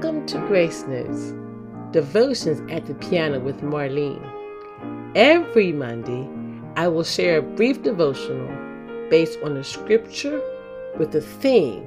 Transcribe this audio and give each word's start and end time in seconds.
Welcome 0.00 0.26
to 0.26 0.38
Grace 0.46 0.84
Notes, 0.84 1.32
devotions 1.90 2.62
at 2.70 2.86
the 2.86 2.94
piano 2.94 3.40
with 3.40 3.62
Marlene. 3.62 4.24
Every 5.16 5.72
Monday, 5.72 6.24
I 6.76 6.86
will 6.86 7.02
share 7.02 7.38
a 7.38 7.42
brief 7.42 7.82
devotional 7.82 8.46
based 9.10 9.40
on 9.42 9.56
a 9.56 9.64
scripture 9.64 10.40
with 11.00 11.12
a 11.16 11.20
theme, 11.20 11.84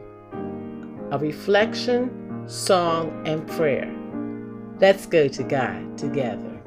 a 1.11 1.17
reflection, 1.17 2.43
song, 2.49 3.25
and 3.25 3.47
prayer. 3.47 3.89
Let's 4.81 5.05
go 5.05 5.29
to 5.29 5.43
God 5.43 5.97
together. 5.97 6.61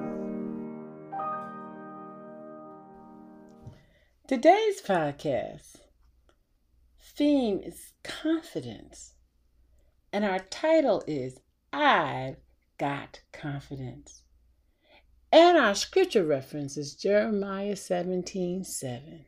Today's 4.26 4.80
podcast 4.80 5.76
theme 6.98 7.61
is 7.62 7.92
confidence. 8.02 9.13
And 10.14 10.25
our 10.25 10.39
title 10.39 11.03
is 11.09 11.41
I've 11.73 12.36
Got 12.79 13.23
Confidence. 13.32 14.23
And 15.32 15.59
our 15.59 15.75
scripture 15.75 16.25
reference 16.25 16.77
is 16.77 16.95
Jeremiah 16.95 17.75
17 17.75 18.63
7. 18.63 19.25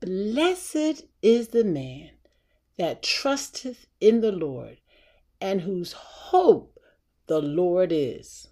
Blessed 0.00 1.02
is 1.20 1.48
the 1.48 1.64
man 1.64 2.12
that 2.78 3.02
trusteth 3.02 3.88
in 4.00 4.22
the 4.22 4.32
Lord 4.32 4.78
and 5.38 5.60
whose 5.60 5.92
hope 5.92 6.80
the 7.26 7.42
Lord 7.42 7.92
is. 7.92 8.48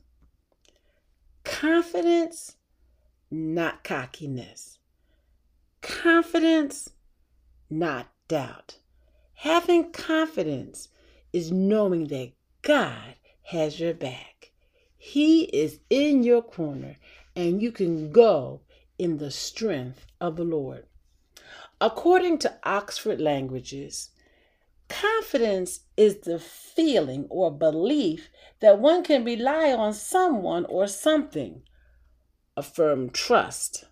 Confidence, 1.45 2.57
not 3.31 3.85
cockiness. 3.85 4.81
Confidence, 5.81 6.91
not 7.71 8.09
doubt. 8.29 8.81
Having 9.33 9.93
confidence 9.93 10.89
is 11.33 11.53
knowing 11.53 12.09
that 12.09 12.33
God 12.63 13.15
has 13.43 13.79
your 13.81 13.95
back. 13.95 14.53
He 14.97 15.45
is 15.45 15.81
in 15.91 16.23
your 16.23 16.43
corner, 16.43 16.97
and 17.37 17.63
you 17.63 17.73
can 17.73 18.11
go 18.13 18.61
in 18.99 19.19
the 19.19 19.31
strength 19.31 20.07
of 20.21 20.37
the 20.37 20.45
Lord. 20.45 20.87
According 21.81 22.39
to 22.39 22.59
Oxford 22.65 23.21
Languages, 23.21 24.11
confidence 24.89 25.81
is 25.97 26.19
the 26.19 26.39
feeling 26.39 27.27
or 27.31 27.51
belief 27.51 28.29
that 28.61 28.81
one 28.81 29.05
can 29.05 29.25
rely 29.25 29.73
on 29.73 29.93
someone 29.93 30.65
or 30.67 30.89
something. 30.89 31.63
A 32.57 32.63
firm 32.63 33.11
trust. 33.11 33.85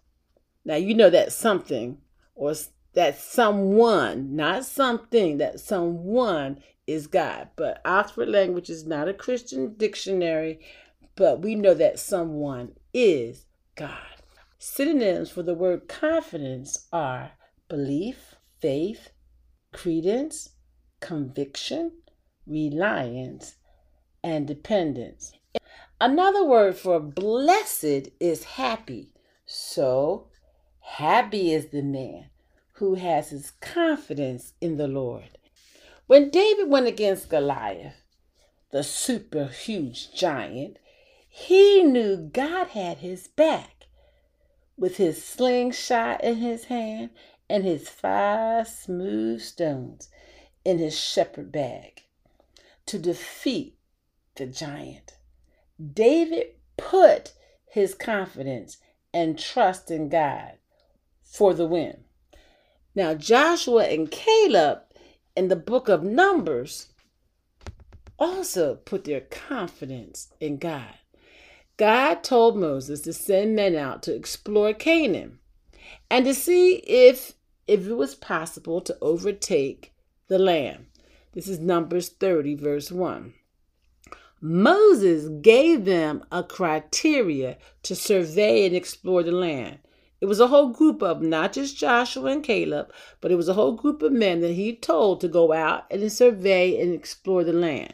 Now, 0.65 0.75
you 0.75 0.95
know 0.95 1.11
that 1.11 1.33
something 1.33 1.99
or 2.35 2.55
that 2.97 3.21
someone, 3.21 4.35
not 4.35 4.65
something, 4.65 5.37
that 5.37 5.61
someone 5.61 6.59
is 6.87 7.07
God. 7.07 7.51
But 7.55 7.83
Oxford 7.85 8.31
Language 8.31 8.71
is 8.71 8.87
not 8.87 9.07
a 9.07 9.13
Christian 9.13 9.75
dictionary, 9.77 10.61
but 11.15 11.43
we 11.43 11.55
know 11.55 11.75
that 11.75 11.99
someone 11.99 12.73
is 12.95 13.45
God. 13.75 14.23
Synonyms 14.59 15.31
for 15.31 15.43
the 15.43 15.53
word 15.55 15.89
confidence 15.89 16.89
are 16.91 17.33
belief, 17.69 18.37
faith, 18.63 19.11
credence, 19.75 20.49
conviction, 21.01 21.93
reliance, 22.47 23.57
and 24.25 24.47
dependence. 24.47 25.33
Another 26.01 26.45
word 26.47 26.77
for 26.77 26.99
blessed 26.99 28.09
is 28.21 28.45
happy. 28.45 29.13
So, 29.45 30.29
happy 30.81 31.53
is 31.53 31.67
the 31.67 31.83
man 31.83 32.31
who 32.77 32.95
has 32.95 33.31
his 33.31 33.53
confidence 33.61 34.53
in 34.61 34.77
the 34.77 34.89
Lord. 34.89 35.39
When 36.07 36.31
David 36.31 36.69
went 36.69 36.87
against 36.87 37.31
Goliath, 37.31 38.03
the 38.71 38.83
super 38.83 39.47
huge 39.47 40.13
giant, 40.13 40.79
he 41.29 41.83
knew 41.83 42.17
God 42.17 42.69
had 42.69 42.99
his 42.99 43.29
back. 43.29 43.87
With 44.77 44.99
his 44.99 45.25
slingshot 45.25 46.23
in 46.23 46.37
his 46.37 46.65
hand 46.65 47.11
and 47.49 47.65
his 47.65 47.89
five 47.89 48.69
smooth 48.69 49.41
stones 49.41 50.11
in 50.65 50.79
his 50.79 50.99
shepherd 50.99 51.51
bag 51.51 52.03
to 52.85 52.99
defeat 52.99 53.79
the 54.35 54.47
giant. 54.47 55.15
David 55.95 56.49
put 56.77 57.33
his 57.67 57.95
confidence 57.95 58.77
and 59.15 59.39
trust 59.39 59.91
in 59.91 60.11
God 60.11 60.53
for 61.23 61.55
the 61.55 61.67
win. 61.67 62.05
Now, 62.97 63.13
Joshua 63.13 63.85
and 63.85 64.11
Caleb 64.11 64.79
in 65.37 65.49
the 65.49 65.55
book 65.55 65.91
of 65.91 66.03
Numbers 66.03 66.89
also 68.19 68.77
put 68.77 69.05
their 69.05 69.21
confidence 69.21 70.33
in 70.41 70.57
God. 70.57 70.95
God 71.77 72.25
told 72.25 72.57
Moses 72.57 73.03
to 73.03 73.13
send 73.13 73.55
men 73.55 73.77
out 73.77 74.03
to 74.05 74.15
explore 74.15 74.73
Canaan 74.73 75.41
and 76.11 76.25
to 76.25 76.33
see 76.33 76.77
if 76.87 77.35
if 77.67 77.87
it 77.87 77.95
was 77.95 78.15
possible 78.15 78.81
to 78.81 78.97
overtake 79.03 79.93
the 80.29 80.39
land. 80.39 80.87
This 81.33 81.49
is 81.49 81.59
Numbers 81.59 82.09
30 82.09 82.55
verse 82.55 82.91
1. 82.91 83.35
Moses 84.41 85.29
gave 85.43 85.85
them 85.85 86.25
a 86.33 86.43
criteria 86.43 87.59
to 87.83 87.95
survey 87.95 88.65
and 88.65 88.75
explore 88.75 89.23
the 89.23 89.33
land. 89.33 89.81
It 90.21 90.27
was 90.27 90.41
a 90.41 90.47
whole 90.47 90.69
group 90.71 91.03
of 91.03 91.21
not 91.21 91.53
just 91.53 91.77
Joshua 91.77 92.31
and 92.31 92.43
Caleb, 92.43 92.93
but 93.21 93.31
it 93.31 93.37
was 93.37 93.49
a 93.49 93.55
whole 93.55 93.73
group 93.73 94.03
of 94.03 94.13
men 94.13 94.41
that 94.41 94.53
he 94.53 94.75
told 94.75 95.21
to 95.21 95.29
go 95.29 95.53
out 95.53 95.85
and 95.91 96.11
survey 96.11 96.81
and 96.81 96.95
explore 96.95 97.45
the 97.45 97.53
land. 97.53 97.93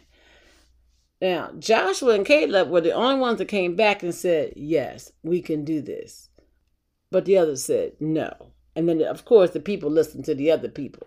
Now, 1.21 1.53
Joshua 1.59 2.15
and 2.15 2.27
Caleb 2.27 2.69
were 2.69 2.81
the 2.81 2.93
only 2.93 3.21
ones 3.21 3.39
that 3.39 3.47
came 3.47 3.77
back 3.77 4.03
and 4.03 4.15
said, 4.15 4.55
Yes, 4.57 5.13
we 5.23 5.41
can 5.41 5.65
do 5.65 5.81
this. 5.81 6.29
But 7.11 7.25
the 7.25 7.39
others 7.39 7.65
said 7.65 7.93
no. 8.01 8.53
And 8.75 8.89
then, 8.89 9.03
of 9.03 9.25
course, 9.25 9.51
the 9.51 9.61
people 9.61 9.91
listened 9.91 10.25
to 10.25 10.35
the 10.35 10.51
other 10.51 10.69
people. 10.69 11.07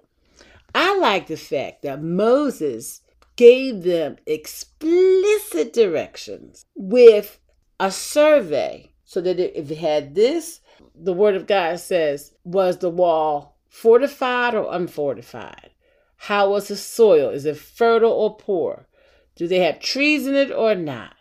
I 0.74 0.98
like 0.98 1.28
the 1.28 1.38
fact 1.38 1.82
that 1.82 2.04
Moses 2.04 3.02
gave 3.36 3.84
them 3.84 4.18
explicit 4.26 5.74
directions 5.74 6.66
with 6.76 7.40
a 7.80 7.92
survey 7.92 8.92
so 9.04 9.22
that 9.22 9.40
if 9.40 9.72
it 9.72 9.78
had 9.78 10.16
this, 10.16 10.62
the 10.94 11.14
word 11.14 11.36
of 11.36 11.48
God 11.48 11.80
says, 11.80 12.34
was 12.44 12.78
the 12.78 12.90
wall 12.90 13.58
fortified 13.70 14.56
or 14.56 14.72
unfortified? 14.72 15.72
How 16.18 16.50
was 16.50 16.70
the 16.70 16.76
soil? 16.76 17.30
Is 17.30 17.46
it 17.46 17.58
fertile 17.58 18.12
or 18.12 18.36
poor? 18.36 18.88
Do 19.36 19.48
they 19.48 19.60
have 19.60 19.80
trees 19.80 20.26
in 20.26 20.36
it 20.36 20.52
or 20.52 20.76
not? 20.76 21.16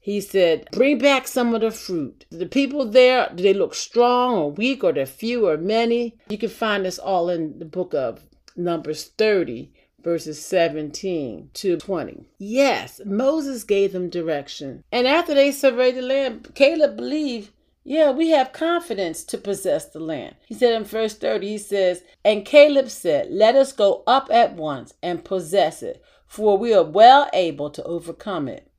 He 0.00 0.20
said, 0.20 0.68
Bring 0.72 0.98
back 0.98 1.28
some 1.28 1.54
of 1.54 1.60
the 1.60 1.70
fruit. 1.70 2.24
The 2.30 2.46
people 2.46 2.86
there, 2.86 3.30
do 3.34 3.42
they 3.42 3.52
look 3.52 3.74
strong 3.74 4.34
or 4.34 4.50
weak 4.50 4.82
or 4.82 4.92
they're 4.92 5.06
few 5.06 5.46
or 5.46 5.56
many? 5.56 6.16
You 6.28 6.38
can 6.38 6.48
find 6.48 6.84
this 6.84 6.98
all 6.98 7.28
in 7.28 7.58
the 7.58 7.64
book 7.64 7.94
of 7.94 8.24
Numbers 8.56 9.04
30, 9.04 9.70
verses 10.02 10.44
17 10.44 11.50
to 11.52 11.76
20. 11.76 12.26
Yes, 12.38 13.00
Moses 13.04 13.64
gave 13.64 13.92
them 13.92 14.08
direction. 14.08 14.82
And 14.90 15.06
after 15.06 15.34
they 15.34 15.52
surveyed 15.52 15.96
the 15.96 16.02
land, 16.02 16.54
Caleb 16.54 16.96
believed 16.96 17.50
yeah, 17.88 18.10
we 18.10 18.28
have 18.32 18.52
confidence 18.52 19.24
to 19.24 19.38
possess 19.38 19.86
the 19.86 19.98
land. 19.98 20.36
He 20.44 20.52
said 20.52 20.74
in 20.74 20.84
verse 20.84 21.14
30, 21.14 21.48
he 21.48 21.56
says, 21.56 22.02
And 22.22 22.44
Caleb 22.44 22.90
said, 22.90 23.28
Let 23.30 23.54
us 23.54 23.72
go 23.72 24.02
up 24.06 24.28
at 24.30 24.56
once 24.56 24.92
and 25.02 25.24
possess 25.24 25.82
it, 25.82 26.02
for 26.26 26.58
we 26.58 26.74
are 26.74 26.84
well 26.84 27.30
able 27.32 27.70
to 27.70 27.82
overcome 27.84 28.46
it. 28.46 28.70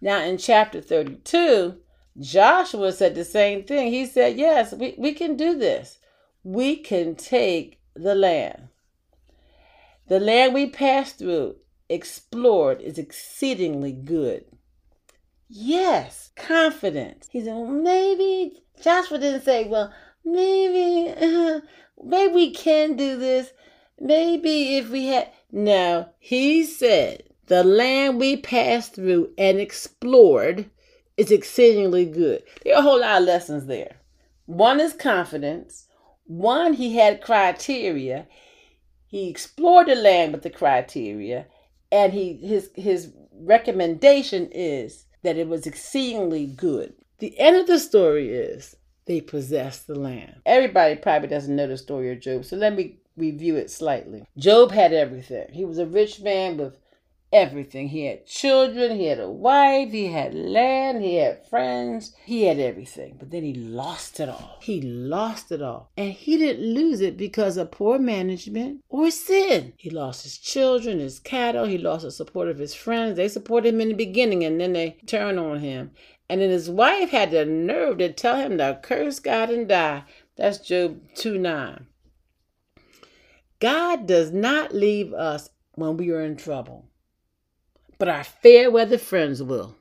Now 0.00 0.22
in 0.22 0.38
chapter 0.38 0.80
32, 0.80 1.76
Joshua 2.18 2.92
said 2.92 3.14
the 3.14 3.26
same 3.26 3.62
thing. 3.62 3.92
He 3.92 4.06
said, 4.06 4.38
Yes, 4.38 4.72
we, 4.72 4.94
we 4.96 5.12
can 5.12 5.36
do 5.36 5.58
this. 5.58 5.98
We 6.42 6.76
can 6.76 7.14
take 7.14 7.78
the 7.94 8.14
land. 8.14 8.68
The 10.08 10.18
land 10.18 10.54
we 10.54 10.70
passed 10.70 11.18
through, 11.18 11.56
explored, 11.90 12.80
is 12.80 12.96
exceedingly 12.96 13.92
good. 13.92 14.46
Yes, 15.48 16.30
confidence. 16.36 17.28
He 17.30 17.40
said, 17.40 17.54
well, 17.54 17.66
maybe 17.66 18.62
Joshua 18.82 19.18
didn't 19.18 19.44
say, 19.44 19.68
well, 19.68 19.92
maybe, 20.24 21.10
uh, 21.10 21.60
maybe 22.04 22.32
we 22.32 22.50
can 22.50 22.96
do 22.96 23.16
this. 23.16 23.52
Maybe 24.00 24.76
if 24.76 24.90
we 24.90 25.06
had. 25.06 25.30
No, 25.50 26.08
he 26.18 26.64
said, 26.64 27.22
the 27.46 27.64
land 27.64 28.18
we 28.18 28.36
passed 28.36 28.94
through 28.94 29.32
and 29.38 29.58
explored 29.58 30.68
is 31.16 31.30
exceedingly 31.30 32.04
good. 32.04 32.42
There 32.62 32.74
are 32.74 32.80
a 32.80 32.82
whole 32.82 33.00
lot 33.00 33.22
of 33.22 33.26
lessons 33.26 33.66
there. 33.66 33.96
One 34.44 34.80
is 34.80 34.92
confidence. 34.92 35.86
One, 36.24 36.74
he 36.74 36.96
had 36.96 37.22
criteria. 37.22 38.26
He 39.06 39.28
explored 39.28 39.86
the 39.86 39.94
land 39.94 40.32
with 40.32 40.42
the 40.42 40.50
criteria, 40.50 41.46
and 41.90 42.12
he 42.12 42.34
his 42.34 42.70
his 42.74 43.12
recommendation 43.32 44.48
is 44.50 45.05
that 45.22 45.36
it 45.36 45.48
was 45.48 45.66
exceedingly 45.66 46.46
good. 46.46 46.94
The 47.18 47.38
end 47.38 47.56
of 47.56 47.66
the 47.66 47.78
story 47.78 48.30
is 48.30 48.76
they 49.06 49.20
possessed 49.20 49.86
the 49.86 49.94
land. 49.94 50.36
Everybody 50.44 50.96
probably 50.96 51.28
doesn't 51.28 51.54
know 51.54 51.66
the 51.66 51.78
story 51.78 52.12
of 52.12 52.20
Job, 52.20 52.44
so 52.44 52.56
let 52.56 52.74
me 52.74 52.98
review 53.16 53.56
it 53.56 53.70
slightly. 53.70 54.24
Job 54.36 54.72
had 54.72 54.92
everything. 54.92 55.46
He 55.52 55.64
was 55.64 55.78
a 55.78 55.86
rich 55.86 56.20
man 56.20 56.56
with 56.58 56.78
everything. 57.32 57.88
He 57.88 58.06
had 58.06 58.26
children, 58.26 58.96
he 58.96 59.06
had 59.06 59.18
a 59.18 59.30
wife, 59.30 59.90
he 59.90 60.06
had 60.06 60.34
land, 60.34 61.02
he 61.02 61.16
had 61.16 61.46
friends, 61.48 62.14
he 62.24 62.44
had 62.44 62.58
everything. 62.58 63.16
But 63.18 63.30
then 63.30 63.42
he 63.42 63.54
lost 63.54 64.20
it 64.20 64.28
all. 64.28 64.58
He 64.60 64.80
lost 64.80 65.50
it 65.52 65.62
all. 65.62 65.90
And 65.96 66.12
he 66.12 66.36
didn't 66.36 66.74
lose 66.74 67.00
it 67.00 67.16
because 67.16 67.56
of 67.56 67.70
poor 67.70 67.98
management 67.98 68.82
or 68.88 69.10
sin. 69.10 69.72
He 69.76 69.90
lost 69.90 70.22
his 70.22 70.38
children, 70.38 70.98
his 70.98 71.18
cattle, 71.18 71.66
he 71.66 71.78
lost 71.78 72.04
the 72.04 72.10
support 72.10 72.48
of 72.48 72.58
his 72.58 72.74
friends. 72.74 73.16
They 73.16 73.28
supported 73.28 73.74
him 73.74 73.80
in 73.80 73.88
the 73.88 73.94
beginning 73.94 74.44
and 74.44 74.60
then 74.60 74.72
they 74.72 74.96
turned 75.06 75.38
on 75.38 75.60
him. 75.60 75.90
And 76.28 76.40
then 76.40 76.50
his 76.50 76.68
wife 76.68 77.10
had 77.10 77.30
the 77.30 77.44
nerve 77.44 77.98
to 77.98 78.12
tell 78.12 78.36
him 78.36 78.58
to 78.58 78.80
curse 78.82 79.20
God 79.20 79.50
and 79.50 79.68
die. 79.68 80.04
That's 80.36 80.58
Job 80.58 81.00
2 81.14 81.38
9. 81.38 81.86
God 83.58 84.06
does 84.06 84.32
not 84.32 84.74
leave 84.74 85.14
us 85.14 85.48
when 85.74 85.96
we 85.96 86.10
are 86.10 86.20
in 86.20 86.36
trouble 86.36 86.85
but 87.98 88.08
our 88.08 88.24
fair 88.24 88.70
weather 88.70 88.98
friends 88.98 89.42
will, 89.42 89.76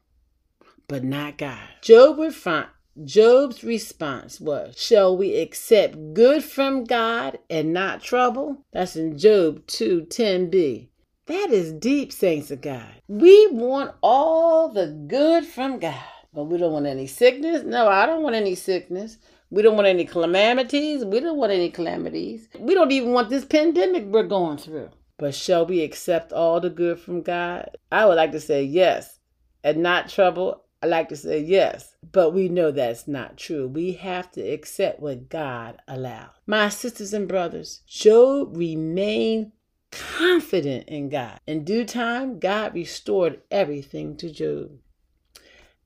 but 0.87 1.03
not 1.03 1.37
God. 1.37 1.59
Job 1.81 2.17
refi- 2.17 2.67
Job's 3.03 3.63
response 3.63 4.39
was, 4.39 4.79
Shall 4.79 5.17
we 5.17 5.35
accept 5.37 6.13
good 6.13 6.43
from 6.43 6.85
God 6.85 7.39
and 7.49 7.73
not 7.73 8.01
trouble? 8.01 8.63
That's 8.71 8.95
in 8.95 9.17
Job 9.17 9.67
2 9.67 10.07
10b. 10.09 10.87
That 11.27 11.49
is 11.49 11.73
deep, 11.73 12.13
saints 12.13 12.51
of 12.51 12.61
God. 12.61 13.01
We 13.07 13.47
want 13.47 13.95
all 14.01 14.69
the 14.69 14.87
good 15.07 15.45
from 15.45 15.79
God, 15.79 15.95
but 16.33 16.45
we 16.45 16.57
don't 16.57 16.71
want 16.71 16.85
any 16.85 17.07
sickness. 17.07 17.63
No, 17.63 17.87
I 17.87 18.05
don't 18.05 18.21
want 18.23 18.35
any 18.35 18.55
sickness. 18.55 19.17
We 19.49 19.61
don't 19.61 19.75
want 19.75 19.87
any 19.87 20.05
calamities. 20.05 21.03
We 21.03 21.19
don't 21.19 21.37
want 21.37 21.51
any 21.51 21.69
calamities. 21.69 22.47
We 22.59 22.75
don't 22.75 22.91
even 22.91 23.11
want 23.11 23.29
this 23.29 23.45
pandemic 23.45 24.05
we're 24.05 24.23
going 24.23 24.57
through. 24.57 24.89
But 25.17 25.33
shall 25.33 25.65
we 25.65 25.81
accept 25.81 26.33
all 26.33 26.59
the 26.59 26.69
good 26.69 26.99
from 26.99 27.21
God? 27.21 27.77
I 27.91 28.05
would 28.05 28.15
like 28.15 28.33
to 28.33 28.39
say 28.39 28.63
yes. 28.63 29.19
And 29.63 29.81
not 29.81 30.09
trouble, 30.09 30.65
I 30.83 30.87
like 30.87 31.09
to 31.09 31.15
say 31.15 31.39
yes. 31.39 31.95
But 32.11 32.31
we 32.33 32.49
know 32.49 32.71
that's 32.71 33.07
not 33.07 33.37
true. 33.37 33.67
We 33.67 33.93
have 33.93 34.31
to 34.33 34.41
accept 34.41 34.99
what 34.99 35.29
God 35.29 35.81
allowed. 35.87 36.31
My 36.45 36.69
sisters 36.69 37.13
and 37.13 37.27
brothers, 37.27 37.81
Job 37.87 38.57
remained 38.57 39.53
confident 39.91 40.89
in 40.89 41.09
God. 41.09 41.39
In 41.47 41.63
due 41.63 41.85
time, 41.85 42.39
God 42.39 42.73
restored 42.73 43.41
everything 43.49 44.17
to 44.17 44.29
Job. 44.29 44.71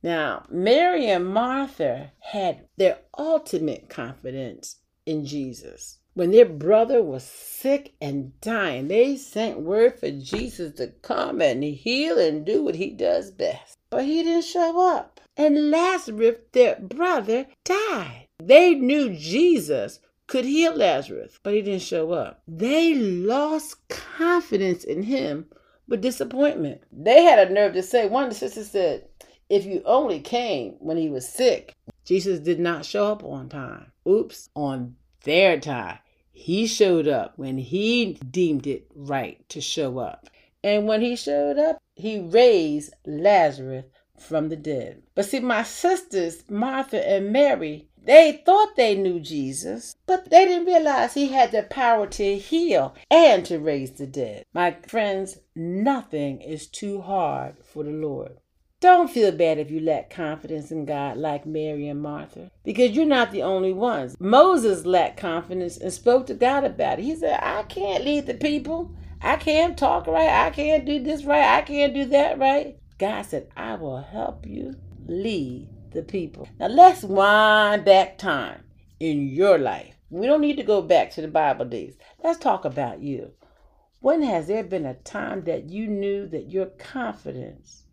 Now, 0.02 0.46
Mary 0.50 1.08
and 1.08 1.26
Martha 1.26 2.14
had 2.20 2.68
their 2.78 3.00
ultimate 3.18 3.90
confidence 3.90 4.78
in 5.06 5.26
Jesus 5.26 5.99
when 6.20 6.32
their 6.32 6.46
brother 6.46 7.02
was 7.02 7.24
sick 7.24 7.94
and 8.02 8.38
dying, 8.42 8.90
they 8.90 9.16
sent 9.16 9.62
word 9.62 9.98
for 9.98 10.12
Jesus 10.12 10.76
to 10.76 10.88
come 11.02 11.40
and 11.40 11.64
heal 11.64 12.20
and 12.20 12.46
do 12.46 12.62
what 12.62 12.76
he 12.76 12.90
does 12.90 13.32
best. 13.32 13.78
But 13.90 14.04
he 14.04 14.22
didn't 14.24 14.44
show 14.44 14.86
up. 14.98 15.22
And 15.38 15.72
Lazarus, 15.72 16.36
their 16.52 16.76
brother, 16.76 17.48
died. 17.64 18.28
They 18.38 18.76
knew 18.76 19.16
Jesus 19.16 20.02
could 20.28 20.44
heal 20.44 20.76
Lazarus, 20.76 21.40
but 21.42 21.54
he 21.54 21.62
didn't 21.62 21.84
show 21.84 22.12
up. 22.12 22.42
They 22.46 22.94
lost 22.94 23.88
confidence 23.88 24.84
in 24.84 25.04
him 25.04 25.46
with 25.88 26.02
disappointment. 26.02 26.82
They 26.92 27.24
had 27.24 27.48
a 27.48 27.54
nerve 27.54 27.72
to 27.76 27.82
say, 27.82 28.10
one 28.10 28.26
of 28.26 28.30
the 28.32 28.36
sisters 28.36 28.72
said, 28.72 29.08
if 29.48 29.66
you 29.66 29.82
only 29.86 30.20
came 30.20 30.74
when 30.80 30.98
he 30.98 31.08
was 31.08 31.30
sick. 31.30 31.74
Jesus 32.04 32.42
did 32.42 32.60
not 32.60 32.84
show 32.84 33.10
up 33.10 33.24
on 33.24 33.48
time. 33.48 33.94
Oops, 34.06 34.50
on 34.54 34.98
their 35.24 35.58
time. 35.58 36.00
He 36.42 36.68
showed 36.68 37.06
up 37.06 37.34
when 37.36 37.58
he 37.58 38.14
deemed 38.14 38.66
it 38.66 38.88
right 38.96 39.48
to 39.50 39.60
show 39.60 40.00
up. 40.00 40.30
And 40.64 40.88
when 40.88 41.02
he 41.02 41.18
showed 41.18 41.60
up, 41.60 41.80
he 41.96 42.18
raised 42.18 42.94
Lazarus 43.06 43.84
from 44.18 44.48
the 44.48 44.56
dead. 44.56 45.04
But 45.16 45.26
see, 45.26 45.42
my 45.42 45.64
sisters, 45.64 46.50
Martha 46.50 47.06
and 47.06 47.34
Mary, 47.34 47.90
they 48.02 48.42
thought 48.46 48.78
they 48.78 48.96
knew 48.96 49.20
Jesus, 49.20 49.98
but 50.06 50.30
they 50.30 50.46
didn't 50.46 50.66
realize 50.66 51.14
he 51.14 51.28
had 51.28 51.52
the 51.52 51.64
power 51.64 52.08
to 52.08 52.38
heal 52.38 52.96
and 53.12 53.46
to 53.46 53.60
raise 53.60 53.92
the 53.92 54.08
dead. 54.08 54.46
My 54.54 54.78
friends, 54.88 55.40
nothing 55.56 56.40
is 56.40 56.68
too 56.68 57.02
hard 57.02 57.58
for 57.66 57.84
the 57.84 57.92
Lord. 57.92 58.40
Don't 58.82 59.12
feel 59.12 59.34
bad 59.34 59.58
if 59.58 59.70
you 59.70 59.82
lack 59.82 60.10
confidence 60.10 60.72
in 60.72 60.86
God 60.86 61.18
like 61.18 61.46
Mary 61.46 61.90
and 61.90 62.02
Martha, 62.02 62.50
because 62.64 62.92
you're 62.92 63.06
not 63.06 63.32
the 63.32 63.44
only 63.44 63.74
ones. 63.74 64.16
Moses 64.22 64.86
lacked 64.86 65.18
confidence 65.18 65.76
and 65.76 65.92
spoke 65.92 66.28
to 66.28 66.34
God 66.34 66.64
about 66.64 67.00
it. 67.00 67.04
He 67.04 67.14
said, 67.18 67.42
I 67.44 67.64
can't 67.64 68.06
lead 68.06 68.26
the 68.26 68.36
people. 68.36 68.96
I 69.22 69.36
can't 69.36 69.78
talk 69.78 70.08
right. 70.08 70.46
I 70.46 70.50
can't 70.52 70.86
do 70.86 71.04
this 71.04 71.26
right. 71.26 71.58
I 71.58 71.62
can't 71.62 71.94
do 71.94 72.06
that 72.06 72.40
right. 72.40 72.78
God 72.98 73.24
said, 73.24 73.50
I 73.58 73.76
will 73.76 74.02
help 74.02 74.48
you 74.48 74.76
lead 75.08 75.68
the 75.92 76.04
people. 76.04 76.48
Now 76.58 76.68
let's 76.68 77.04
wind 77.04 77.84
back 77.84 78.18
time 78.18 78.64
in 79.02 79.28
your 79.28 79.58
life. 79.58 79.94
We 80.10 80.26
don't 80.26 80.40
need 80.40 80.56
to 80.56 80.64
go 80.64 80.82
back 80.82 81.12
to 81.12 81.22
the 81.22 81.28
Bible 81.28 81.66
days. 81.66 81.98
Let's 82.24 82.40
talk 82.40 82.64
about 82.64 83.02
you. 83.02 83.34
When 84.00 84.22
has 84.22 84.48
there 84.48 84.64
been 84.64 84.86
a 84.86 84.94
time 84.94 85.44
that 85.44 85.70
you 85.70 85.88
knew 85.88 86.28
that 86.28 86.50
your 86.50 86.68
confidence 86.68 87.84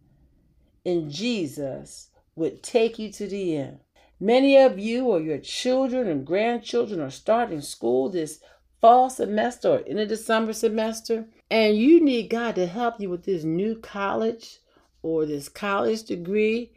in 0.86 1.10
Jesus 1.10 2.10
would 2.36 2.62
take 2.62 2.96
you 2.96 3.10
to 3.10 3.26
the 3.26 3.56
end. 3.56 3.80
Many 4.20 4.56
of 4.56 4.78
you 4.78 5.06
or 5.06 5.20
your 5.20 5.38
children 5.38 6.06
and 6.06 6.24
grandchildren 6.24 7.00
are 7.00 7.10
starting 7.10 7.60
school 7.60 8.08
this 8.08 8.38
fall 8.80 9.10
semester 9.10 9.68
or 9.68 9.78
in 9.78 9.96
the 9.96 10.16
summer 10.16 10.52
semester, 10.52 11.26
and 11.50 11.76
you 11.76 12.00
need 12.00 12.30
God 12.30 12.54
to 12.54 12.68
help 12.68 13.00
you 13.00 13.10
with 13.10 13.24
this 13.24 13.42
new 13.42 13.74
college 13.74 14.60
or 15.02 15.26
this 15.26 15.48
college 15.48 16.04
degree 16.04 16.70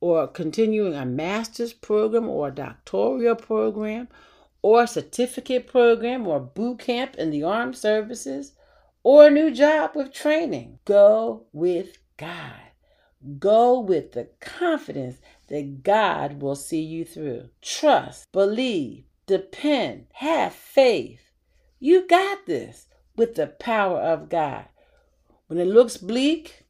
or 0.00 0.28
continuing 0.28 0.94
a 0.94 1.04
master's 1.04 1.72
program 1.72 2.28
or 2.28 2.48
a 2.48 2.54
doctoral 2.54 3.34
program 3.34 4.06
or 4.62 4.84
a 4.84 4.86
certificate 4.86 5.66
program 5.66 6.28
or 6.28 6.38
boot 6.38 6.78
camp 6.78 7.16
in 7.16 7.30
the 7.30 7.42
armed 7.42 7.76
services 7.76 8.52
or 9.02 9.26
a 9.26 9.30
new 9.32 9.50
job 9.50 9.96
with 9.96 10.12
training. 10.12 10.78
Go 10.84 11.46
with 11.52 11.98
God. 12.16 12.60
Go 13.38 13.80
with 13.80 14.12
the 14.12 14.28
confidence 14.40 15.18
that 15.48 15.82
God 15.82 16.40
will 16.40 16.54
see 16.54 16.82
you 16.82 17.04
through. 17.04 17.50
Trust, 17.60 18.30
believe, 18.30 19.04
depend, 19.26 20.06
have 20.14 20.52
faith. 20.52 21.32
You 21.80 22.06
got 22.06 22.46
this 22.46 22.86
with 23.16 23.34
the 23.34 23.48
power 23.48 23.98
of 23.98 24.28
God. 24.28 24.66
When 25.48 25.58
it 25.58 25.66
looks 25.66 25.96
bleak, 25.96 26.64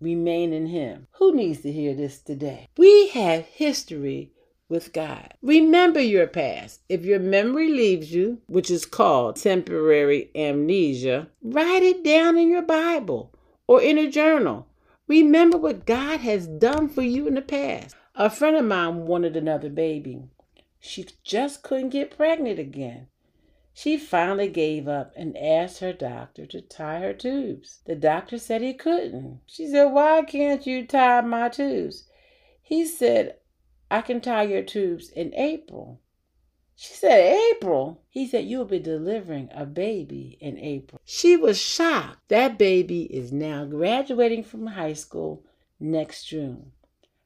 remain 0.00 0.52
in 0.52 0.66
Him. 0.66 1.06
Who 1.12 1.34
needs 1.34 1.62
to 1.62 1.72
hear 1.72 1.94
this 1.94 2.20
today? 2.20 2.68
We 2.76 3.08
have 3.08 3.46
history 3.46 4.32
with 4.68 4.92
God. 4.92 5.34
Remember 5.42 6.00
your 6.00 6.26
past. 6.26 6.80
If 6.88 7.04
your 7.04 7.20
memory 7.20 7.68
leaves 7.68 8.12
you, 8.12 8.40
which 8.46 8.70
is 8.70 8.84
called 8.84 9.36
temporary 9.36 10.30
amnesia, 10.34 11.28
write 11.42 11.82
it 11.82 12.04
down 12.04 12.36
in 12.36 12.48
your 12.50 12.62
Bible 12.62 13.32
or 13.66 13.80
in 13.80 13.96
a 13.98 14.10
journal. 14.10 14.66
Remember 15.08 15.56
what 15.56 15.86
God 15.86 16.20
has 16.20 16.48
done 16.48 16.88
for 16.88 17.02
you 17.02 17.28
in 17.28 17.34
the 17.34 17.42
past. 17.42 17.94
A 18.16 18.28
friend 18.28 18.56
of 18.56 18.64
mine 18.64 19.06
wanted 19.06 19.36
another 19.36 19.68
baby. 19.68 20.24
She 20.80 21.06
just 21.22 21.62
couldn't 21.62 21.90
get 21.90 22.16
pregnant 22.16 22.58
again. 22.58 23.08
She 23.72 23.98
finally 23.98 24.48
gave 24.48 24.88
up 24.88 25.12
and 25.14 25.36
asked 25.36 25.80
her 25.80 25.92
doctor 25.92 26.46
to 26.46 26.60
tie 26.60 27.00
her 27.00 27.12
tubes. 27.12 27.80
The 27.84 27.94
doctor 27.94 28.38
said 28.38 28.62
he 28.62 28.72
couldn't. 28.72 29.42
She 29.46 29.68
said, 29.68 29.92
Why 29.92 30.22
can't 30.22 30.66
you 30.66 30.86
tie 30.86 31.20
my 31.20 31.50
tubes? 31.50 32.08
He 32.62 32.84
said, 32.84 33.36
I 33.90 34.00
can 34.00 34.20
tie 34.20 34.44
your 34.44 34.62
tubes 34.62 35.10
in 35.10 35.34
April. 35.34 36.00
She 36.78 36.92
said, 36.92 37.38
April? 37.54 38.02
He 38.10 38.26
said, 38.26 38.44
You'll 38.44 38.66
be 38.66 38.78
delivering 38.78 39.48
a 39.54 39.64
baby 39.64 40.36
in 40.40 40.58
April. 40.58 41.00
She 41.06 41.34
was 41.34 41.58
shocked. 41.58 42.28
That 42.28 42.58
baby 42.58 43.04
is 43.04 43.32
now 43.32 43.64
graduating 43.64 44.44
from 44.44 44.66
high 44.66 44.92
school 44.92 45.42
next 45.80 46.24
June. 46.24 46.72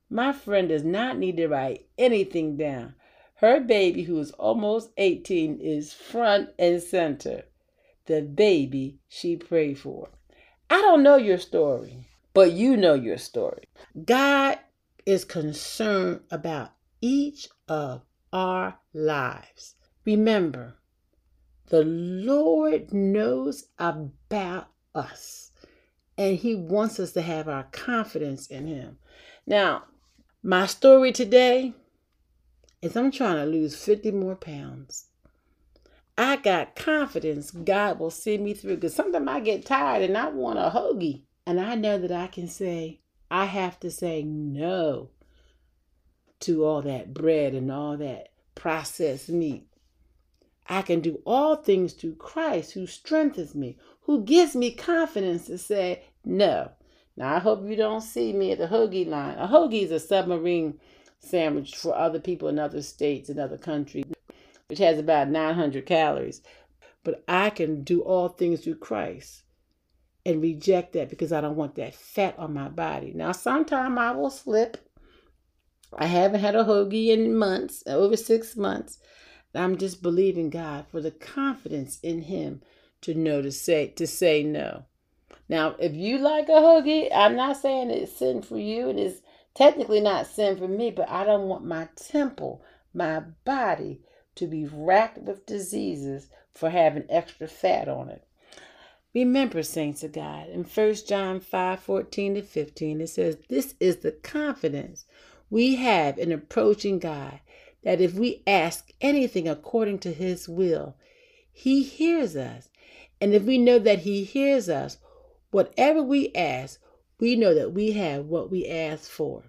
My 0.08 0.32
friend 0.32 0.68
does 0.68 0.84
not 0.84 1.18
need 1.18 1.36
to 1.38 1.48
write 1.48 1.88
anything 1.98 2.56
down. 2.56 2.94
Her 3.34 3.58
baby, 3.58 4.04
who 4.04 4.20
is 4.20 4.30
almost 4.32 4.90
18, 4.96 5.58
is 5.60 5.92
front 5.92 6.50
and 6.56 6.80
center. 6.80 7.44
The 8.06 8.22
baby 8.22 9.00
she 9.08 9.36
prayed 9.36 9.78
for. 9.78 10.10
I 10.68 10.80
don't 10.80 11.02
know 11.02 11.16
your 11.16 11.38
story, 11.38 12.06
but 12.34 12.52
you 12.52 12.76
know 12.76 12.94
your 12.94 13.18
story. 13.18 13.64
God 14.04 14.60
is 15.04 15.24
concerned 15.24 16.20
about 16.30 16.72
each 17.00 17.48
of 17.66 18.02
our 18.32 18.78
lives. 18.92 19.74
Remember, 20.04 20.76
the 21.68 21.82
Lord 21.84 22.92
knows 22.92 23.68
about 23.78 24.68
us 24.94 25.52
and 26.18 26.36
He 26.36 26.54
wants 26.54 26.98
us 27.00 27.12
to 27.12 27.22
have 27.22 27.48
our 27.48 27.64
confidence 27.72 28.46
in 28.48 28.66
Him. 28.66 28.98
Now, 29.46 29.84
my 30.42 30.66
story 30.66 31.12
today 31.12 31.74
is 32.82 32.96
I'm 32.96 33.10
trying 33.10 33.36
to 33.36 33.46
lose 33.46 33.76
50 33.76 34.10
more 34.12 34.36
pounds. 34.36 35.06
I 36.16 36.36
got 36.36 36.76
confidence 36.76 37.50
God 37.50 37.98
will 37.98 38.10
see 38.10 38.36
me 38.36 38.52
through 38.54 38.76
because 38.76 38.94
sometimes 38.94 39.28
I 39.28 39.40
get 39.40 39.64
tired 39.64 40.02
and 40.02 40.16
I 40.16 40.28
want 40.28 40.58
a 40.58 40.70
hoagie. 40.74 41.22
And 41.46 41.58
I 41.58 41.74
know 41.74 41.98
that 41.98 42.12
I 42.12 42.26
can 42.26 42.46
say, 42.46 43.00
I 43.30 43.46
have 43.46 43.80
to 43.80 43.90
say 43.90 44.22
no 44.22 45.10
to 46.40 46.64
all 46.64 46.82
that 46.82 47.14
bread 47.14 47.54
and 47.54 47.70
all 47.70 47.96
that 47.96 48.28
processed 48.54 49.28
meat. 49.28 49.66
I 50.68 50.82
can 50.82 51.00
do 51.00 51.20
all 51.26 51.56
things 51.56 51.92
through 51.92 52.14
Christ 52.16 52.72
who 52.72 52.86
strengthens 52.86 53.54
me, 53.54 53.76
who 54.02 54.22
gives 54.22 54.54
me 54.54 54.70
confidence 54.70 55.46
to 55.46 55.58
say 55.58 56.04
no. 56.24 56.70
Now, 57.16 57.36
I 57.36 57.38
hope 57.38 57.68
you 57.68 57.76
don't 57.76 58.00
see 58.00 58.32
me 58.32 58.52
at 58.52 58.58
the 58.58 58.68
hoagie 58.68 59.06
line. 59.06 59.36
A 59.36 59.48
hoagie 59.48 59.82
is 59.82 59.90
a 59.90 60.00
submarine 60.00 60.78
sandwich 61.18 61.76
for 61.76 61.94
other 61.94 62.20
people 62.20 62.48
in 62.48 62.58
other 62.58 62.82
states 62.82 63.28
and 63.28 63.38
other 63.38 63.58
countries, 63.58 64.04
which 64.68 64.78
has 64.78 64.98
about 64.98 65.28
900 65.28 65.84
calories. 65.86 66.40
But 67.02 67.24
I 67.28 67.50
can 67.50 67.82
do 67.82 68.02
all 68.02 68.28
things 68.28 68.60
through 68.60 68.76
Christ 68.76 69.42
and 70.24 70.42
reject 70.42 70.92
that 70.92 71.08
because 71.08 71.32
I 71.32 71.40
don't 71.40 71.56
want 71.56 71.74
that 71.76 71.94
fat 71.94 72.38
on 72.38 72.54
my 72.54 72.68
body. 72.68 73.12
Now, 73.14 73.32
sometime 73.32 73.98
I 73.98 74.12
will 74.12 74.30
slip. 74.30 74.78
I 75.96 76.06
haven't 76.06 76.40
had 76.40 76.54
a 76.54 76.64
hoagie 76.64 77.08
in 77.08 77.36
months, 77.36 77.82
over 77.86 78.16
six 78.16 78.56
months. 78.56 78.98
I'm 79.54 79.76
just 79.76 80.02
believing 80.02 80.50
God 80.50 80.86
for 80.88 81.00
the 81.00 81.10
confidence 81.10 81.98
in 82.00 82.22
Him 82.22 82.62
to 83.00 83.14
know 83.14 83.42
to 83.42 83.50
say 83.50 83.88
to 83.88 84.06
say 84.06 84.42
no. 84.42 84.84
Now, 85.48 85.74
if 85.80 85.94
you 85.94 86.18
like 86.18 86.48
a 86.48 86.52
hoagie, 86.52 87.08
I'm 87.12 87.34
not 87.34 87.56
saying 87.56 87.90
it's 87.90 88.16
sin 88.16 88.42
for 88.42 88.58
you, 88.58 88.88
and 88.88 89.00
it's 89.00 89.20
technically 89.54 90.00
not 90.00 90.28
sin 90.28 90.56
for 90.56 90.68
me, 90.68 90.92
but 90.92 91.10
I 91.10 91.24
don't 91.24 91.48
want 91.48 91.64
my 91.64 91.88
temple, 91.96 92.62
my 92.94 93.20
body, 93.44 94.00
to 94.36 94.46
be 94.46 94.66
racked 94.66 95.18
with 95.18 95.46
diseases 95.46 96.28
for 96.54 96.70
having 96.70 97.04
extra 97.08 97.48
fat 97.48 97.88
on 97.88 98.08
it. 98.10 98.24
Remember, 99.12 99.64
saints 99.64 100.04
of 100.04 100.12
God, 100.12 100.48
in 100.50 100.62
1 100.62 100.94
John 101.08 101.40
5 101.40 101.80
14 101.80 102.34
to 102.36 102.42
15, 102.42 103.00
it 103.00 103.08
says, 103.08 103.38
This 103.48 103.74
is 103.80 103.96
the 103.96 104.12
confidence 104.12 105.04
we 105.50 105.76
have 105.76 106.18
in 106.18 106.32
approaching 106.32 106.98
God, 106.98 107.40
that 107.84 108.00
if 108.00 108.14
we 108.14 108.42
ask 108.46 108.90
anything 109.00 109.48
according 109.48 109.98
to 110.00 110.12
his 110.12 110.48
will, 110.48 110.96
he 111.52 111.82
hears 111.82 112.36
us. 112.36 112.68
And 113.20 113.34
if 113.34 113.42
we 113.42 113.58
know 113.58 113.78
that 113.78 114.00
he 114.00 114.24
hears 114.24 114.68
us, 114.68 114.98
whatever 115.50 116.02
we 116.02 116.32
ask, 116.34 116.80
we 117.18 117.36
know 117.36 117.54
that 117.54 117.72
we 117.72 117.92
have 117.92 118.26
what 118.26 118.50
we 118.50 118.66
ask 118.66 119.10
for. 119.10 119.44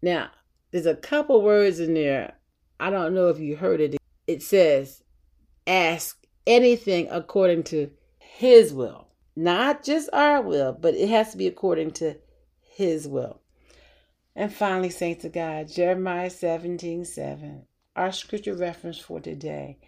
Now, 0.00 0.30
there's 0.70 0.86
a 0.86 0.94
couple 0.94 1.42
words 1.42 1.80
in 1.80 1.94
there. 1.94 2.34
I 2.78 2.90
don't 2.90 3.14
know 3.14 3.28
if 3.28 3.40
you 3.40 3.56
heard 3.56 3.80
it. 3.80 3.96
It 4.26 4.42
says, 4.42 5.02
Ask 5.66 6.24
anything 6.46 7.08
according 7.10 7.64
to 7.64 7.90
his 8.18 8.72
will. 8.72 9.06
Not 9.36 9.84
just 9.84 10.08
our 10.14 10.40
will, 10.40 10.72
but 10.72 10.94
it 10.94 11.10
has 11.10 11.32
to 11.32 11.36
be 11.36 11.46
according 11.46 11.90
to 11.92 12.16
His 12.60 13.06
will. 13.06 13.40
And 14.38 14.52
finally, 14.52 14.90
saints 14.90 15.24
of 15.24 15.32
God, 15.32 15.68
Jeremiah 15.68 16.28
17 16.28 17.06
7, 17.06 17.62
our 17.96 18.12
scripture 18.12 18.54
reference 18.54 18.98
for 18.98 19.18
today. 19.18 19.78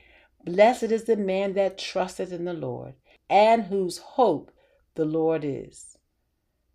Blessed 0.43 0.85
is 0.85 1.05
the 1.05 1.17
man 1.19 1.53
that 1.53 1.77
trusteth 1.77 2.33
in 2.33 2.47
the 2.47 2.55
Lord, 2.55 2.95
and 3.29 3.65
whose 3.65 3.99
hope 3.99 4.51
the 4.95 5.05
Lord 5.05 5.45
is. 5.45 5.99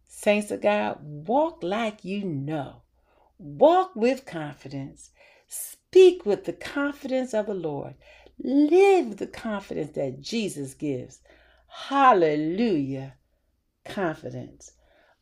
Saints 0.08 0.52
of 0.52 0.62
God, 0.62 1.00
walk 1.02 1.64
like 1.64 2.06
you 2.06 2.24
know. 2.24 2.84
Walk 3.40 3.96
with 3.96 4.28
confidence. 4.28 5.10
Speak 5.48 6.28
with 6.28 6.46
the 6.46 6.54
confidence 6.54 7.34
of 7.34 7.48
the 7.48 7.56
Lord. 7.56 7.96
Live 8.38 9.18
the 9.18 9.26
confidence 9.26 9.96
that 9.96 10.22
Jesus 10.22 10.76
gives. 10.76 11.22
Hallelujah. 11.68 13.16
Confidence. 13.84 14.74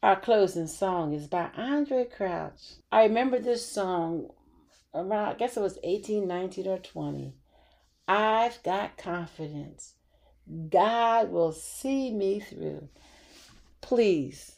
Our 0.03 0.19
closing 0.19 0.65
song 0.65 1.13
is 1.13 1.27
by 1.27 1.51
Andraé 1.55 2.11
Crouch. 2.11 2.77
I 2.91 3.03
remember 3.03 3.37
this 3.37 3.63
song 3.63 4.31
around, 4.95 5.13
I 5.29 5.33
guess 5.35 5.57
it 5.57 5.61
was 5.61 5.77
18, 5.83 6.27
19, 6.27 6.67
or 6.67 6.79
20. 6.79 7.35
I've 8.07 8.63
got 8.63 8.97
confidence. 8.97 9.93
God 10.69 11.29
will 11.31 11.51
see 11.51 12.11
me 12.11 12.39
through. 12.39 12.89
Please 13.81 14.55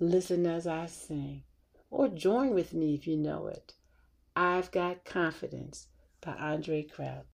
listen 0.00 0.46
as 0.46 0.66
I 0.66 0.86
sing 0.86 1.44
or 1.88 2.08
join 2.08 2.52
with 2.52 2.74
me 2.74 2.94
if 2.94 3.06
you 3.06 3.16
know 3.16 3.46
it. 3.46 3.74
I've 4.34 4.72
got 4.72 5.04
confidence 5.04 5.86
by 6.20 6.32
Andraé 6.32 6.90
Crouch. 6.90 7.31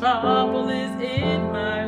Let's 0.00 1.83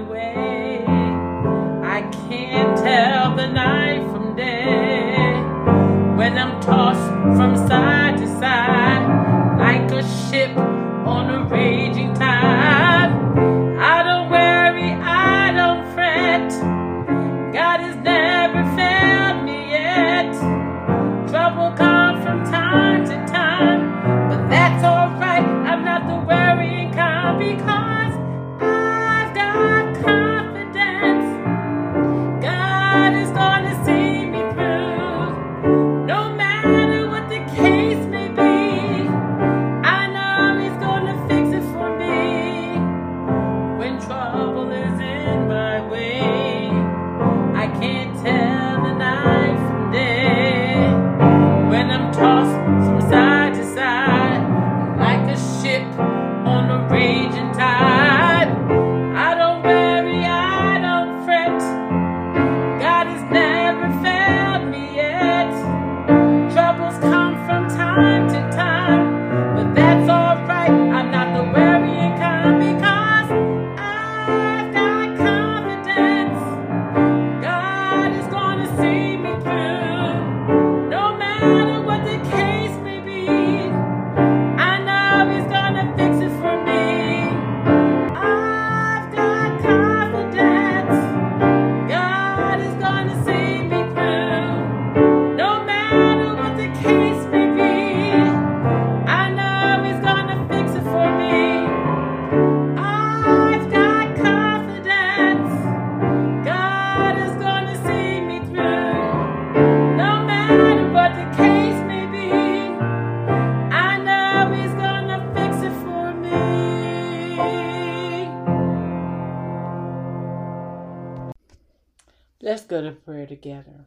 together. 123.47 123.87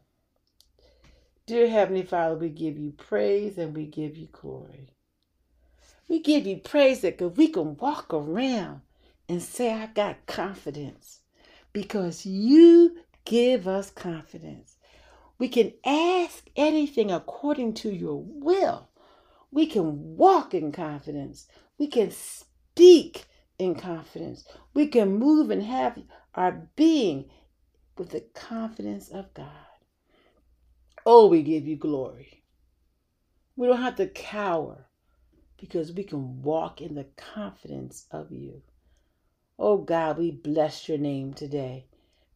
Dear 1.46 1.70
Heavenly 1.70 2.04
Father, 2.04 2.36
we 2.36 2.48
give 2.50 2.78
you 2.78 2.92
praise 2.92 3.58
and 3.58 3.76
we 3.76 3.88
give 3.88 4.16
you 4.16 4.30
glory. 4.32 4.94
We 6.08 6.22
give 6.22 6.48
you 6.48 6.58
praise 6.58 7.02
that 7.02 7.20
we 7.36 7.50
can 7.50 7.76
walk 7.76 8.14
around 8.14 8.82
and 9.28 9.42
say, 9.44 9.74
I 9.74 9.88
got 9.88 10.26
confidence 10.28 11.20
because 11.74 12.26
you 12.26 13.00
give 13.26 13.68
us 13.68 13.92
confidence. 13.92 14.78
We 15.38 15.50
can 15.50 15.74
ask 15.86 16.46
anything 16.56 17.12
according 17.12 17.74
to 17.76 17.94
your 17.94 18.24
will. 18.24 18.88
We 19.52 19.66
can 19.66 20.16
walk 20.16 20.54
in 20.54 20.72
confidence. 20.72 21.48
We 21.78 21.88
can 21.88 22.12
speak 22.12 23.26
in 23.58 23.76
confidence. 23.76 24.46
We 24.74 24.88
can 24.88 25.18
move 25.18 25.52
and 25.52 25.64
have 25.64 26.00
our 26.34 26.70
being 26.78 27.26
with 28.00 28.10
the 28.12 28.22
confidence 28.34 29.10
of 29.10 29.34
God. 29.34 29.46
Oh, 31.06 31.28
we 31.28 31.44
give 31.44 31.68
you 31.68 31.76
glory. 31.76 32.44
We 33.58 33.68
don't 33.68 33.82
have 33.82 33.98
to 33.98 34.08
cower 34.08 34.88
because 35.60 35.92
we 35.92 36.06
can 36.06 36.42
walk 36.42 36.82
in 36.82 36.96
the 36.96 37.08
confidence 37.18 38.08
of 38.10 38.32
you. 38.32 38.62
Oh 39.60 39.78
God, 39.78 40.18
we 40.18 40.32
bless 40.32 40.88
your 40.88 40.98
name 40.98 41.34
today. 41.34 41.88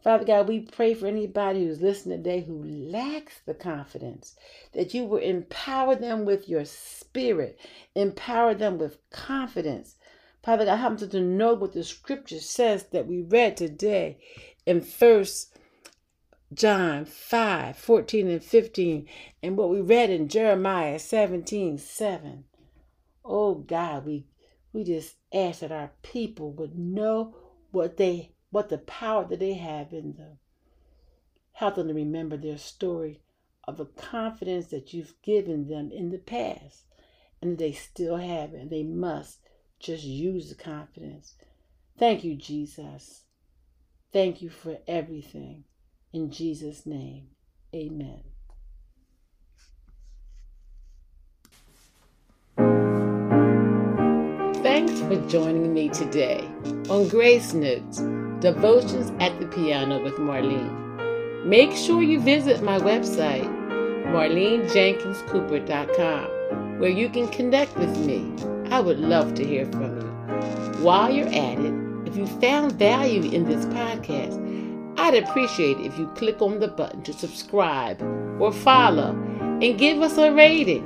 Father 0.03 0.25
God, 0.25 0.50
we 0.50 0.60
pray 0.60 0.93
for 0.93 1.08
anybody 1.08 1.65
who's 1.65 1.79
listening 1.79 2.17
today 2.17 2.41
who 2.41 2.62
lacks 2.62 3.39
the 3.46 3.53
confidence 3.53 4.36
that 4.74 4.93
you 4.93 5.05
will 5.05 5.20
empower 5.20 5.96
them 5.96 6.25
with 6.25 6.50
your 6.50 6.65
spirit, 6.65 7.58
empower 7.96 8.53
them 8.53 8.77
with 8.77 8.98
confidence. 9.12 9.96
Father 10.43 10.65
God, 10.65 10.75
help 10.75 10.98
them 10.98 11.10
to 11.10 11.22
know 11.22 11.53
what 11.53 11.72
the 11.72 11.86
scripture 11.86 12.41
says 12.41 12.88
that 12.88 13.08
we 13.08 13.22
read 13.22 13.55
today 13.55 14.17
in 14.65 14.82
First 14.82 15.52
John 16.55 17.05
5 17.05 17.77
14 17.77 18.27
and 18.27 18.43
15, 18.43 19.07
and 19.41 19.57
what 19.57 19.69
we 19.69 19.81
read 19.81 20.10
in 20.10 20.27
Jeremiah 20.27 21.00
17 21.00 21.77
7. 21.77 22.43
Oh 23.25 23.55
God, 23.55 24.05
we 24.05 24.27
we 24.74 24.83
just 24.83 25.15
ask 25.33 25.62
that 25.62 25.72
our 25.72 25.91
people 26.01 26.51
would 26.51 26.77
know 26.77 27.36
what 27.72 27.98
they 27.98 28.33
what 28.50 28.69
the 28.69 28.77
power 28.77 29.25
that 29.25 29.39
they 29.39 29.53
have 29.53 29.93
in 29.93 30.13
them. 30.13 30.38
Help 31.53 31.75
them 31.75 31.88
to 31.88 31.93
remember 31.93 32.38
their 32.38 32.57
story 32.57 33.22
of 33.65 33.77
the 33.77 33.86
confidence 33.86 34.67
that 34.67 34.93
you've 34.93 35.22
given 35.22 35.67
them 35.67 35.91
in 35.91 36.10
the 36.10 36.17
past 36.17 36.83
and 37.41 37.57
they 37.57 37.72
still 37.72 38.17
have 38.17 38.53
it 38.53 38.62
and 38.62 38.69
they 38.69 38.83
must 38.83 39.39
just 39.79 40.03
use 40.03 40.50
the 40.50 40.55
confidence. 40.55 41.36
Thank 41.98 42.24
you, 42.24 42.36
Jesus. 42.36 43.24
Thank 44.12 44.41
you 44.41 44.50
for 44.50 44.77
everything. 44.88 45.63
In 46.13 46.29
Jesus' 46.29 46.86
name, 46.86 47.29
amen. 47.74 48.22
Thanks 54.62 55.01
for 55.01 55.15
joining 55.27 55.74
me 55.74 55.89
today 55.89 56.48
on 56.88 57.08
Grace 57.08 57.55
Notes 57.55 58.03
Devotions 58.41 59.12
at 59.20 59.39
the 59.39 59.48
Piano 59.48 60.03
with 60.03 60.17
Marlene. 60.17 61.48
Make 61.48 61.72
sure 61.72 62.03
you 62.03 62.20
visit 62.20 62.62
my 62.62 62.77
website, 62.77 63.50
marlenejenkinscooper.com, 64.05 66.79
where 66.79 66.91
you 66.91 67.10
can 67.10 67.27
connect 67.29 67.75
with 67.75 67.98
me. 68.05 68.32
I 68.70 68.82
would 68.82 69.00
love 69.00 69.34
to 69.34 69.43
hear 69.43 69.65
from 69.65 70.00
you. 70.00 70.10
While 70.84 71.12
you're 71.12 71.25
at 71.25 71.58
it, 71.58 71.74
if 72.05 72.15
you 72.15 72.27
found 72.39 72.74
value 72.74 73.32
in 73.32 73.46
this 73.46 73.65
podcast, 73.65 74.52
I'd 74.97 75.15
appreciate 75.15 75.79
if 75.79 75.97
you 75.97 76.07
click 76.15 76.41
on 76.41 76.59
the 76.59 76.67
button 76.67 77.01
to 77.03 77.13
subscribe 77.13 78.01
or 78.39 78.51
follow 78.51 79.12
and 79.62 79.77
give 79.77 80.01
us 80.01 80.17
a 80.17 80.31
rating 80.31 80.83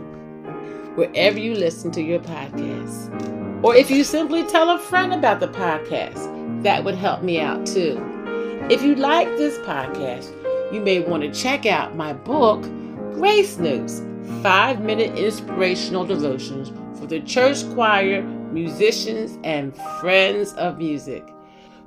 wherever 0.95 1.39
you 1.39 1.53
listen 1.53 1.91
to 1.91 2.01
your 2.01 2.19
podcast. 2.19 3.63
Or 3.63 3.75
if 3.75 3.91
you 3.91 4.03
simply 4.03 4.43
tell 4.45 4.69
a 4.69 4.79
friend 4.79 5.13
about 5.13 5.39
the 5.39 5.47
podcast, 5.47 6.63
that 6.63 6.83
would 6.83 6.95
help 6.95 7.21
me 7.21 7.39
out 7.39 7.65
too. 7.65 8.01
If 8.69 8.81
you 8.81 8.95
like 8.95 9.27
this 9.38 9.58
podcast, 9.60 10.34
you 10.73 10.82
may 10.82 10.99
want 10.99 11.23
to 11.23 11.32
check 11.32 11.65
out 11.65 11.95
my 11.95 12.13
book, 12.13 12.63
Grace 13.13 13.58
Notes 13.58 14.01
Five 14.41 14.82
Minute 14.82 15.17
Inspirational 15.17 16.05
Devotions 16.05 16.71
for 16.99 17.08
the 17.08 17.19
Church 17.21 17.67
Choir, 17.73 18.21
Musicians, 18.23 19.38
and 19.43 19.75
Friends 19.99 20.53
of 20.53 20.77
Music. 20.77 21.27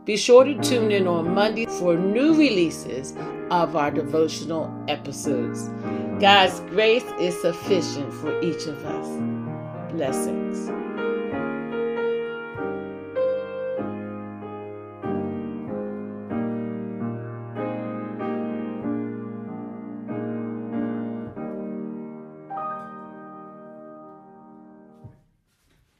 Be 0.06 0.16
sure 0.16 0.44
to 0.44 0.54
tune 0.62 0.90
in 0.90 1.06
on 1.06 1.34
Monday 1.34 1.66
for 1.66 1.94
new 1.94 2.34
releases 2.34 3.14
of 3.50 3.76
our 3.76 3.90
devotional 3.90 4.72
episodes. 4.88 5.68
God's 6.18 6.58
grace 6.70 7.04
is 7.20 7.38
sufficient 7.42 8.10
for 8.14 8.40
each 8.40 8.66
of 8.66 8.82
us. 8.82 9.92
Blessings. 9.92 10.70